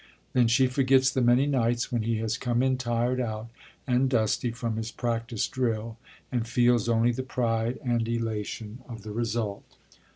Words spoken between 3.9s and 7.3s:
dusty from his practice drill, and feels only the